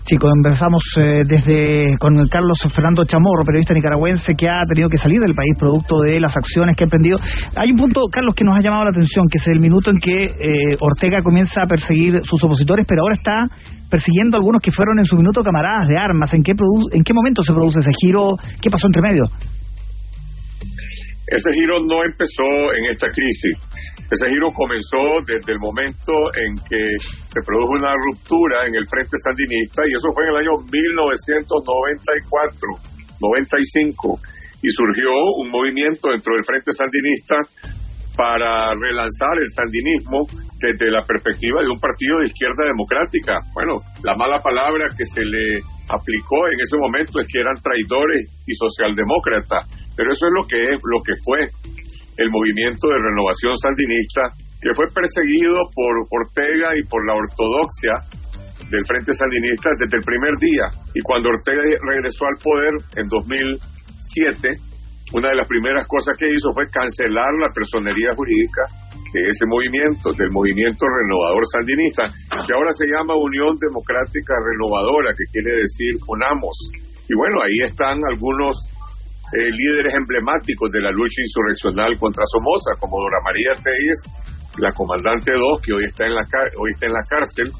Sí, 0.06 0.18
conversamos 0.18 0.82
eh, 1.00 1.22
desde 1.24 1.96
con 1.98 2.12
Carlos 2.28 2.58
Fernando 2.74 3.04
Chamorro, 3.04 3.42
periodista 3.42 3.72
nicaragüense 3.72 4.34
que 4.36 4.46
ha 4.46 4.60
tenido 4.68 4.90
que 4.90 4.98
salir 4.98 5.18
del 5.18 5.34
país 5.34 5.56
producto 5.58 6.00
de 6.00 6.20
las 6.20 6.36
acciones 6.36 6.76
que 6.76 6.84
ha 6.84 6.88
emprendido. 6.92 7.16
Hay 7.56 7.70
un 7.70 7.78
punto, 7.78 8.02
Carlos, 8.12 8.34
que 8.34 8.44
nos 8.44 8.54
ha 8.54 8.60
llamado 8.60 8.84
la 8.84 8.90
atención, 8.90 9.24
que 9.32 9.38
es 9.40 9.48
el 9.48 9.60
minuto 9.60 9.90
en 9.90 9.96
que 9.96 10.24
eh, 10.24 10.76
Ortega 10.78 11.22
comienza 11.22 11.62
a 11.62 11.66
perseguir 11.66 12.20
sus 12.22 12.44
opositores, 12.44 12.84
pero 12.86 13.00
ahora 13.00 13.14
está 13.14 13.46
persiguiendo 13.88 14.36
a 14.36 14.40
algunos 14.40 14.60
que 14.60 14.72
fueron 14.72 14.98
en 14.98 15.06
su 15.06 15.16
minuto 15.16 15.42
camaradas 15.42 15.88
de 15.88 15.96
armas. 15.96 16.30
¿En 16.34 16.42
qué, 16.42 16.52
¿En 16.92 17.02
qué 17.02 17.14
momento 17.14 17.42
se 17.42 17.54
produce 17.54 17.80
ese 17.80 17.92
giro? 17.98 18.36
¿Qué 18.60 18.68
pasó 18.68 18.86
entre 18.88 19.00
medio? 19.00 19.24
Ese 21.26 21.52
giro 21.52 21.80
no 21.80 22.04
empezó 22.04 22.72
en 22.76 22.84
esta 22.90 23.08
crisis. 23.08 23.56
Ese 24.10 24.28
giro 24.28 24.52
comenzó 24.52 25.22
desde 25.26 25.52
el 25.52 25.58
momento 25.58 26.12
en 26.36 26.54
que 26.68 26.98
se 27.00 27.40
produjo 27.46 27.72
una 27.80 27.94
ruptura 27.96 28.66
en 28.68 28.74
el 28.74 28.86
Frente 28.86 29.16
Sandinista 29.24 29.88
y 29.88 29.94
eso 29.96 30.12
fue 30.12 30.24
en 30.24 30.30
el 30.30 30.36
año 30.44 30.58
1994, 30.60 32.68
95 33.20 34.20
y 34.62 34.70
surgió 34.72 35.10
un 35.40 35.50
movimiento 35.50 36.10
dentro 36.10 36.34
del 36.34 36.44
Frente 36.44 36.72
Sandinista 36.72 37.36
para 38.16 38.74
relanzar 38.74 39.38
el 39.38 39.48
sandinismo 39.52 40.26
desde 40.60 40.90
la 40.90 41.04
perspectiva 41.04 41.62
de 41.62 41.68
un 41.68 41.78
partido 41.80 42.20
de 42.20 42.26
izquierda 42.26 42.64
democrática. 42.64 43.40
Bueno, 43.54 43.80
la 44.02 44.14
mala 44.14 44.40
palabra 44.40 44.86
que 44.96 45.04
se 45.04 45.24
le 45.24 45.58
aplicó 45.88 46.48
en 46.48 46.60
ese 46.60 46.78
momento 46.78 47.20
es 47.20 47.28
que 47.28 47.40
eran 47.40 47.60
traidores 47.60 48.30
y 48.46 48.54
socialdemócratas, 48.54 49.66
pero 49.96 50.10
eso 50.10 50.26
es 50.26 50.32
lo 50.34 50.44
que 50.46 50.58
es, 50.74 50.80
lo 50.82 51.00
que 51.02 51.14
fue 51.24 51.40
el 52.16 52.30
movimiento 52.30 52.88
de 52.88 52.98
renovación 52.98 53.56
sandinista, 53.58 54.22
que 54.60 54.74
fue 54.74 54.86
perseguido 54.94 55.58
por 55.74 55.92
Ortega 56.10 56.72
y 56.78 56.82
por 56.86 57.04
la 57.06 57.14
ortodoxia 57.14 57.94
del 58.70 58.84
Frente 58.86 59.12
Sandinista 59.12 59.70
desde 59.78 59.98
el 59.98 60.04
primer 60.04 60.34
día. 60.40 60.66
Y 60.94 61.00
cuando 61.02 61.30
Ortega 61.30 61.62
regresó 61.84 62.24
al 62.26 62.38
poder 62.42 62.72
en 62.96 63.06
2007, 63.08 64.74
una 65.12 65.28
de 65.30 65.36
las 65.36 65.48
primeras 65.48 65.86
cosas 65.86 66.16
que 66.16 66.26
hizo 66.26 66.52
fue 66.54 66.64
cancelar 66.70 67.34
la 67.38 67.52
personería 67.52 68.14
jurídica 68.16 68.62
de 69.12 69.20
ese 69.20 69.46
movimiento, 69.46 70.10
del 70.16 70.30
movimiento 70.32 70.86
renovador 70.88 71.44
sandinista, 71.52 72.10
que 72.46 72.54
ahora 72.54 72.72
se 72.72 72.86
llama 72.88 73.14
Unión 73.14 73.54
Democrática 73.60 74.34
Renovadora, 74.42 75.14
que 75.14 75.28
quiere 75.30 75.60
decir 75.60 75.92
UNAMOS. 76.08 76.58
Y 77.06 77.14
bueno, 77.14 77.36
ahí 77.44 77.58
están 77.62 78.00
algunos 78.10 78.56
eh, 79.34 79.50
líderes 79.50 79.94
emblemáticos 79.98 80.70
de 80.70 80.80
la 80.80 80.92
lucha 80.94 81.18
insurreccional 81.18 81.98
contra 81.98 82.22
Somoza, 82.30 82.78
como 82.78 83.02
Dora 83.02 83.18
María 83.26 83.50
Telles, 83.58 83.98
la 84.62 84.70
comandante 84.70 85.32
2, 85.34 85.58
que 85.58 85.72
hoy 85.74 85.84
está 85.90 86.06
en 86.06 86.14
la, 86.14 86.22
hoy 86.22 86.70
está 86.70 86.86
en 86.86 86.94
la 86.94 87.02
cárcel, 87.02 87.50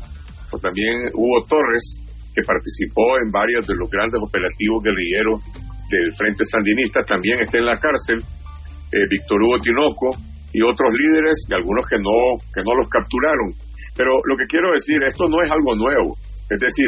o 0.54 0.58
también 0.62 1.10
Hugo 1.10 1.42
Torres, 1.50 1.98
que 2.30 2.46
participó 2.46 3.18
en 3.18 3.30
varios 3.34 3.66
de 3.66 3.74
los 3.74 3.90
grandes 3.90 4.22
operativos 4.22 4.86
guerrilleros 4.86 5.42
del 5.90 6.14
Frente 6.14 6.44
Sandinista, 6.46 7.02
también 7.02 7.42
está 7.42 7.58
en 7.58 7.66
la 7.66 7.78
cárcel, 7.78 8.22
eh, 8.22 9.06
Víctor 9.10 9.42
Hugo 9.42 9.58
Tinoco 9.58 10.14
y 10.54 10.62
otros 10.62 10.90
líderes 10.94 11.34
y 11.50 11.54
algunos 11.54 11.86
que 11.90 11.98
no, 11.98 12.38
que 12.54 12.62
no 12.62 12.70
los 12.78 12.86
capturaron. 12.86 13.50
Pero 13.98 14.14
lo 14.22 14.36
que 14.38 14.46
quiero 14.46 14.70
decir, 14.70 15.02
esto 15.02 15.26
no 15.26 15.42
es 15.42 15.50
algo 15.50 15.74
nuevo. 15.74 16.14
Es 16.50 16.60
decir, 16.62 16.86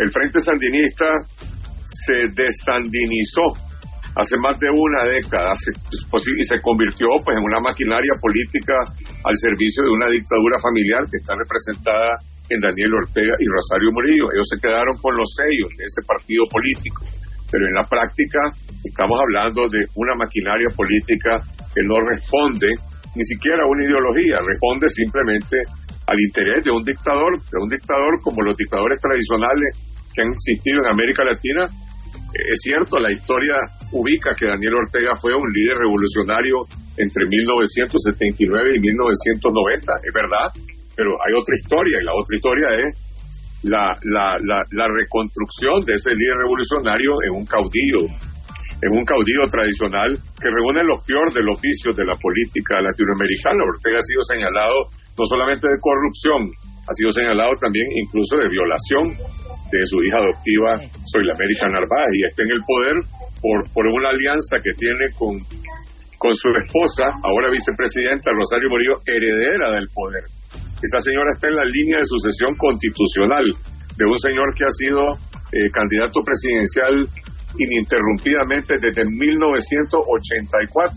el 0.00 0.08
Frente 0.08 0.40
Sandinista 0.40 1.04
se 1.84 2.32
desandinizó 2.32 3.65
hace 4.16 4.36
más 4.40 4.56
de 4.58 4.72
una 4.72 5.04
década 5.04 5.52
pues, 6.10 6.24
y 6.24 6.44
se 6.48 6.60
convirtió 6.64 7.06
pues 7.20 7.36
en 7.36 7.44
una 7.44 7.60
maquinaria 7.60 8.16
política 8.16 8.72
al 8.96 9.36
servicio 9.36 9.84
de 9.84 9.92
una 9.92 10.08
dictadura 10.08 10.56
familiar 10.56 11.04
que 11.04 11.20
está 11.20 11.36
representada 11.36 12.16
en 12.48 12.60
Daniel 12.60 12.96
Ortega 13.04 13.36
y 13.36 13.44
Rosario 13.44 13.92
Murillo. 13.92 14.32
Ellos 14.32 14.48
se 14.48 14.60
quedaron 14.60 14.96
con 15.04 15.12
los 15.16 15.28
sellos 15.36 15.68
de 15.76 15.84
ese 15.84 16.00
partido 16.08 16.48
político, 16.48 17.04
pero 17.52 17.68
en 17.68 17.74
la 17.76 17.84
práctica 17.84 18.40
estamos 18.80 19.20
hablando 19.20 19.68
de 19.68 19.84
una 20.00 20.16
maquinaria 20.16 20.72
política 20.72 21.44
que 21.76 21.84
no 21.84 22.00
responde 22.00 22.72
ni 23.12 23.24
siquiera 23.24 23.64
a 23.64 23.68
una 23.68 23.84
ideología, 23.84 24.40
responde 24.40 24.88
simplemente 24.96 25.60
al 26.08 26.16
interés 26.20 26.64
de 26.64 26.72
un 26.72 26.84
dictador, 26.84 27.36
de 27.36 27.58
un 27.60 27.68
dictador 27.68 28.16
como 28.24 28.40
los 28.40 28.56
dictadores 28.56 28.96
tradicionales 29.00 29.76
que 30.14 30.22
han 30.22 30.32
existido 30.32 30.80
en 30.80 30.88
América 30.88 31.24
Latina 31.24 31.68
es 32.32 32.60
cierto, 32.62 32.98
la 32.98 33.12
historia 33.12 33.56
ubica 33.92 34.34
que 34.34 34.46
Daniel 34.46 34.74
Ortega 34.74 35.14
fue 35.20 35.34
un 35.34 35.46
líder 35.52 35.78
revolucionario 35.78 36.66
entre 36.96 37.26
1979 37.26 38.76
y 38.76 38.80
1990, 38.80 39.92
es 40.02 40.14
verdad, 40.14 40.48
pero 40.96 41.12
hay 41.22 41.32
otra 41.36 41.54
historia 41.54 41.98
y 42.00 42.04
la 42.04 42.14
otra 42.14 42.36
historia 42.36 42.68
es 42.82 43.06
la, 43.62 43.98
la, 44.02 44.38
la, 44.40 44.86
reconstrucción 44.88 45.84
de 45.84 45.94
ese 45.94 46.14
líder 46.14 46.36
revolucionario 46.38 47.12
en 47.24 47.32
un 47.34 47.46
caudillo, 47.46 48.04
en 48.06 48.90
un 48.92 49.04
caudillo 49.04 49.44
tradicional 49.50 50.12
que 50.40 50.48
reúne 50.50 50.84
los 50.84 51.04
peores 51.04 51.34
de 51.34 51.42
los 51.42 51.60
vicios 51.60 51.96
de 51.96 52.04
la 52.04 52.14
política 52.16 52.80
latinoamericana. 52.80 53.64
Ortega 53.64 53.98
ha 53.98 54.06
sido 54.06 54.22
señalado 54.22 54.76
no 55.18 55.24
solamente 55.26 55.66
de 55.66 55.80
corrupción, 55.80 56.48
ha 56.86 56.92
sido 56.92 57.10
señalado 57.10 57.52
también 57.60 57.86
incluso 57.96 58.36
de 58.36 58.48
violación 58.48 59.04
de 59.72 59.80
su 59.86 59.98
hija 60.04 60.18
adoptiva, 60.18 60.76
Soy 61.10 61.26
la 61.26 61.34
América 61.34 61.66
Narváez, 61.68 62.12
y 62.14 62.24
está 62.24 62.42
en 62.42 62.52
el 62.52 62.62
poder 62.62 62.96
por, 63.40 63.70
por 63.72 63.86
una 63.86 64.10
alianza 64.10 64.58
que 64.62 64.72
tiene 64.78 65.10
con, 65.18 65.38
con 66.18 66.34
su 66.34 66.48
esposa, 66.64 67.04
ahora 67.22 67.50
vicepresidenta 67.50 68.32
Rosario 68.32 68.70
Murillo, 68.70 69.00
heredera 69.06 69.72
del 69.72 69.88
poder. 69.92 70.24
Esa 70.82 71.00
señora 71.00 71.32
está 71.32 71.48
en 71.48 71.56
la 71.56 71.64
línea 71.64 71.98
de 71.98 72.04
sucesión 72.04 72.54
constitucional 72.56 73.44
de 73.96 74.04
un 74.04 74.18
señor 74.18 74.52
que 74.54 74.64
ha 74.64 74.70
sido 74.76 75.16
eh, 75.52 75.70
candidato 75.72 76.20
presidencial 76.20 77.08
ininterrumpidamente 77.56 78.76
desde 78.76 79.04
1984 79.08 80.92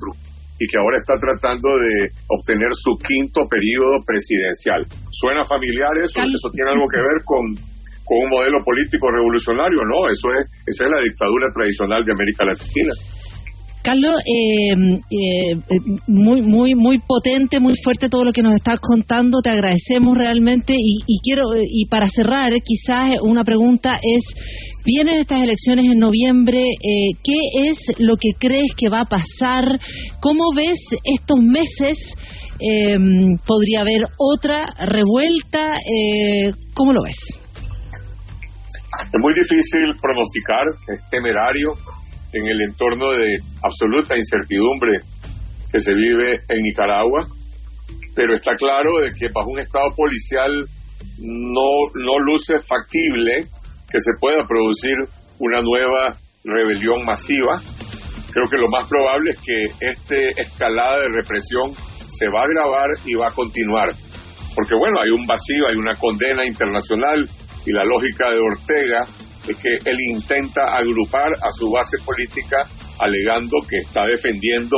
y 0.59 0.67
que 0.67 0.77
ahora 0.77 0.97
está 0.99 1.15
tratando 1.15 1.69
de 1.79 2.11
obtener 2.27 2.67
su 2.75 2.91
quinto 2.99 3.47
periodo 3.47 4.03
presidencial. 4.03 4.83
¿Suena 5.11 5.45
familiar 5.45 5.95
eso? 6.03 6.19
¿Eso 6.19 6.51
tiene 6.51 6.71
algo 6.71 6.83
que 6.91 6.99
ver 6.99 7.23
con 7.23 7.55
con 8.09 8.17
un 8.25 8.29
modelo 8.33 8.57
político 8.65 9.05
revolucionario, 9.13 9.85
no, 9.85 10.09
eso 10.09 10.27
es, 10.33 10.49
esa 10.65 10.85
es 10.85 10.89
la 10.89 11.01
dictadura 11.05 11.45
tradicional 11.53 12.01
de 12.03 12.11
América 12.11 12.41
Latina. 12.43 12.93
Carlos, 13.81 14.21
eh, 14.25 14.73
eh, 15.09 15.55
muy, 16.07 16.41
muy, 16.41 16.75
muy 16.75 16.99
potente, 16.99 17.61
muy 17.61 17.75
fuerte 17.81 18.09
todo 18.09 18.25
lo 18.25 18.33
que 18.33 18.41
nos 18.41 18.55
estás 18.55 18.77
contando. 18.81 19.39
Te 19.41 19.51
agradecemos 19.51 20.17
realmente 20.17 20.73
y, 20.77 21.19
quiero 21.23 21.43
y 21.63 21.85
para 21.85 22.09
cerrar, 22.09 22.51
quizás 22.61 23.15
una 23.21 23.45
pregunta 23.45 23.97
es: 24.01 24.21
vienen 24.83 25.21
estas 25.21 25.43
elecciones 25.43 25.85
en 25.85 25.97
noviembre. 25.97 26.59
Eh, 26.59 27.11
¿Qué 27.23 27.69
es 27.69 27.77
lo 27.99 28.15
que 28.17 28.31
crees 28.37 28.73
que 28.75 28.89
va 28.89 29.01
a 29.01 29.05
pasar? 29.05 29.79
¿Cómo 30.19 30.53
ves 30.53 30.77
estos 31.05 31.39
meses? 31.39 31.97
¿Podría 33.47 33.81
haber 33.81 34.01
otra 34.17 34.65
revuelta? 34.77 35.75
¿Cómo 36.73 36.91
lo 36.91 37.03
ves? 37.03 37.15
Es 38.89 39.19
muy 39.19 39.33
difícil 39.33 39.95
pronosticar, 40.01 40.65
es 40.87 41.09
temerario 41.09 41.73
en 42.33 42.47
el 42.47 42.61
entorno 42.61 43.11
de 43.11 43.37
absoluta 43.61 44.17
incertidumbre 44.17 45.01
que 45.71 45.79
se 45.79 45.93
vive 45.93 46.39
en 46.47 46.61
Nicaragua, 46.61 47.27
pero 48.15 48.35
está 48.35 48.55
claro 48.55 48.99
de 49.01 49.11
que 49.11 49.29
bajo 49.33 49.49
un 49.49 49.59
estado 49.59 49.89
policial 49.95 50.65
no, 51.21 51.69
no 51.95 52.19
luce 52.19 52.59
factible 52.67 53.41
que 53.89 53.99
se 53.99 54.11
pueda 54.19 54.45
producir 54.47 54.95
una 55.39 55.61
nueva 55.61 56.17
rebelión 56.43 57.05
masiva. 57.05 57.59
Creo 58.31 58.47
que 58.49 58.57
lo 58.57 58.69
más 58.69 58.87
probable 58.87 59.31
es 59.31 59.39
que 59.41 59.87
esta 59.87 60.41
escalada 60.41 60.97
de 60.97 61.09
represión 61.21 61.73
se 62.07 62.27
va 62.27 62.41
a 62.41 62.45
agravar 62.45 62.89
y 63.05 63.15
va 63.15 63.27
a 63.27 63.35
continuar. 63.35 63.89
Porque 64.55 64.75
bueno, 64.75 64.99
hay 65.01 65.09
un 65.09 65.25
vacío, 65.25 65.67
hay 65.67 65.75
una 65.75 65.95
condena 65.95 66.45
internacional, 66.45 67.27
y 67.69 67.71
la 67.71 67.85
lógica 67.85 68.25
de 68.33 68.39
Ortega 68.41 69.01
es 69.45 69.55
que 69.61 69.77
él 69.85 69.97
intenta 70.09 70.73
agrupar 70.73 71.29
a 71.37 71.51
su 71.53 71.69
base 71.69 72.01
política 72.01 72.65
alegando 72.97 73.61
que 73.69 73.77
está 73.77 74.01
defendiendo 74.09 74.75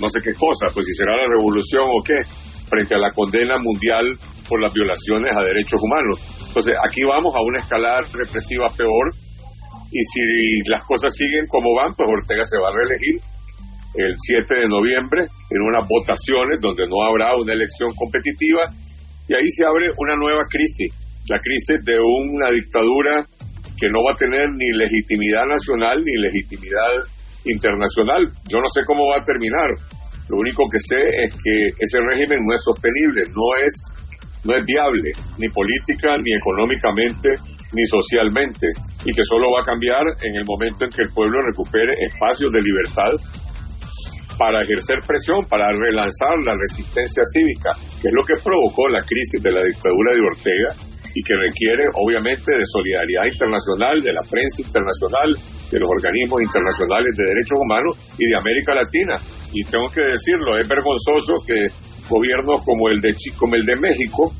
no 0.00 0.08
sé 0.08 0.24
qué 0.24 0.32
cosa, 0.32 0.72
pues 0.72 0.86
si 0.88 0.94
será 0.96 1.12
la 1.20 1.28
revolución 1.28 1.84
o 1.84 2.00
qué, 2.00 2.16
frente 2.64 2.94
a 2.96 2.98
la 2.98 3.12
condena 3.12 3.60
mundial 3.60 4.08
por 4.48 4.56
las 4.62 4.72
violaciones 4.72 5.36
a 5.36 5.44
derechos 5.44 5.76
humanos. 5.84 6.16
Entonces, 6.48 6.72
aquí 6.88 7.04
vamos 7.04 7.34
a 7.36 7.44
una 7.44 7.60
escalada 7.60 8.00
represiva 8.08 8.72
peor 8.72 9.12
y 9.92 10.00
si 10.00 10.70
las 10.72 10.80
cosas 10.88 11.12
siguen 11.12 11.44
como 11.46 11.76
van, 11.76 11.92
pues 11.92 12.08
Ortega 12.08 12.44
se 12.48 12.56
va 12.56 12.72
a 12.72 12.76
reelegir 12.80 13.20
el 14.00 14.14
7 14.16 14.48
de 14.48 14.68
noviembre 14.68 15.28
en 15.28 15.60
unas 15.60 15.84
votaciones 15.84 16.56
donde 16.60 16.88
no 16.88 17.04
habrá 17.04 17.36
una 17.36 17.52
elección 17.52 17.90
competitiva 17.92 18.64
y 19.28 19.34
ahí 19.34 19.48
se 19.52 19.66
abre 19.66 19.92
una 19.98 20.16
nueva 20.16 20.42
crisis, 20.48 20.94
la 21.28 21.38
crisis 21.38 21.84
de 21.84 21.98
una 22.00 22.50
dictadura 22.50 23.26
que 23.78 23.88
no 23.88 24.04
va 24.04 24.12
a 24.12 24.16
tener 24.16 24.48
ni 24.50 24.72
legitimidad 24.76 25.46
nacional 25.46 26.02
ni 26.04 26.14
legitimidad 26.20 27.06
internacional. 27.44 28.28
Yo 28.48 28.60
no 28.60 28.68
sé 28.68 28.82
cómo 28.86 29.08
va 29.08 29.16
a 29.20 29.24
terminar. 29.24 29.70
Lo 30.28 30.36
único 30.36 30.62
que 30.70 30.78
sé 30.78 31.00
es 31.24 31.30
que 31.32 31.54
ese 31.78 31.98
régimen 32.06 32.44
no 32.46 32.54
es 32.54 32.62
sostenible, 32.62 33.22
no 33.34 33.48
es 33.64 33.74
no 34.42 34.56
es 34.56 34.64
viable 34.64 35.12
ni 35.36 35.48
política 35.50 36.16
ni 36.16 36.32
económicamente 36.32 37.28
ni 37.72 37.84
socialmente 37.86 38.66
y 39.04 39.12
que 39.12 39.24
solo 39.24 39.52
va 39.52 39.60
a 39.60 39.66
cambiar 39.66 40.00
en 40.22 40.34
el 40.36 40.44
momento 40.48 40.84
en 40.84 40.90
que 40.90 41.02
el 41.02 41.12
pueblo 41.12 41.38
recupere 41.44 41.92
espacios 42.08 42.50
de 42.50 42.60
libertad 42.60 43.12
para 44.38 44.62
ejercer 44.62 44.96
presión, 45.06 45.44
para 45.44 45.70
relanzar 45.70 46.32
la 46.46 46.56
resistencia 46.56 47.22
cívica, 47.36 47.76
que 48.00 48.08
es 48.08 48.14
lo 48.14 48.24
que 48.24 48.40
provocó 48.42 48.88
la 48.88 49.02
crisis 49.02 49.42
de 49.42 49.52
la 49.52 49.62
dictadura 49.62 50.14
de 50.14 50.20
Ortega 50.24 50.89
y 51.14 51.22
que 51.22 51.34
requiere 51.34 51.84
obviamente 51.94 52.52
de 52.52 52.64
solidaridad 52.72 53.26
internacional, 53.26 54.02
de 54.02 54.12
la 54.12 54.22
prensa 54.30 54.62
internacional, 54.62 55.28
de 55.70 55.78
los 55.78 55.88
organismos 55.90 56.42
internacionales 56.42 57.10
de 57.16 57.24
derechos 57.24 57.58
humanos 57.58 57.92
y 58.18 58.26
de 58.26 58.36
América 58.36 58.74
Latina. 58.74 59.16
Y 59.52 59.64
tengo 59.64 59.88
que 59.88 60.02
decirlo, 60.02 60.58
es 60.58 60.68
vergonzoso 60.68 61.34
que 61.46 61.68
gobiernos 62.08 62.62
como 62.64 62.88
el 62.88 63.00
de 63.00 63.14
como 63.36 63.54
el 63.54 63.64
de 63.66 63.76
México, 63.76 64.32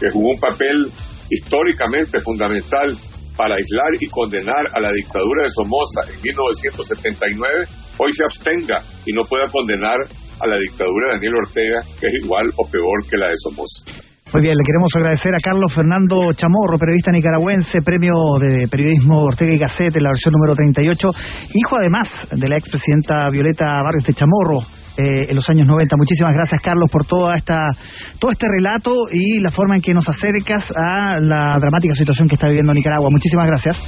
que 0.00 0.10
jugó 0.12 0.30
un 0.30 0.40
papel 0.40 0.92
históricamente 1.30 2.20
fundamental 2.20 2.96
para 3.36 3.56
aislar 3.56 3.92
y 4.00 4.06
condenar 4.08 4.64
a 4.72 4.80
la 4.80 4.92
dictadura 4.92 5.42
de 5.42 5.48
Somoza 5.50 6.00
en 6.08 6.22
1979, 6.22 7.64
hoy 7.98 8.12
se 8.12 8.24
abstenga 8.24 8.80
y 9.04 9.12
no 9.12 9.22
pueda 9.24 9.48
condenar 9.48 10.00
a 10.40 10.46
la 10.46 10.56
dictadura 10.58 11.08
de 11.08 11.14
Daniel 11.16 11.34
Ortega, 11.46 11.80
que 12.00 12.06
es 12.08 12.24
igual 12.24 12.46
o 12.56 12.68
peor 12.68 13.06
que 13.08 13.16
la 13.16 13.28
de 13.28 13.36
Somoza. 13.36 14.05
Muy 14.32 14.42
bien, 14.42 14.56
le 14.56 14.64
queremos 14.66 14.90
agradecer 14.96 15.32
a 15.34 15.38
Carlos 15.38 15.72
Fernando 15.72 16.32
Chamorro, 16.34 16.78
periodista 16.78 17.12
nicaragüense, 17.12 17.78
premio 17.84 18.12
de 18.40 18.66
periodismo 18.68 19.22
Ortega 19.22 19.54
y 19.54 19.58
Gasset 19.58 19.96
en 19.96 20.02
la 20.02 20.10
versión 20.10 20.32
número 20.32 20.54
38, 20.54 21.08
hijo 21.54 21.76
además 21.78 22.10
de 22.32 22.48
la 22.48 22.56
expresidenta 22.56 23.30
Violeta 23.30 23.64
Barrios 23.84 24.04
de 24.04 24.14
Chamorro, 24.14 24.66
eh, 24.98 25.30
en 25.30 25.34
los 25.36 25.48
años 25.48 25.68
90. 25.68 25.96
Muchísimas 25.96 26.32
gracias, 26.32 26.60
Carlos, 26.60 26.90
por 26.90 27.06
toda 27.06 27.34
esta, 27.34 27.70
todo 28.18 28.32
este 28.32 28.46
relato 28.50 29.06
y 29.12 29.38
la 29.40 29.52
forma 29.52 29.76
en 29.76 29.82
que 29.82 29.94
nos 29.94 30.08
acercas 30.08 30.64
a 30.74 31.20
la 31.20 31.54
dramática 31.60 31.94
situación 31.94 32.26
que 32.26 32.34
está 32.34 32.48
viviendo 32.48 32.74
Nicaragua. 32.74 33.08
Muchísimas 33.10 33.46
gracias. 33.46 33.78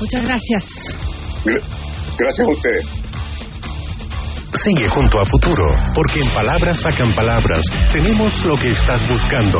Muchas 0.00 0.24
gracias. 0.24 0.64
Gracias 1.44 2.48
a 2.48 2.52
ustedes. 2.52 3.03
Sigue 4.62 4.88
junto 4.88 5.20
a 5.20 5.24
Futuro, 5.24 5.66
porque 5.94 6.20
en 6.20 6.32
palabras 6.32 6.80
sacan 6.80 7.12
palabras. 7.12 7.60
Tenemos 7.92 8.32
lo 8.44 8.54
que 8.54 8.70
estás 8.70 9.02
buscando. 9.08 9.58